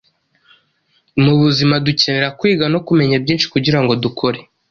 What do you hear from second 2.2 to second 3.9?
kwiga no kumenya byinshi kugira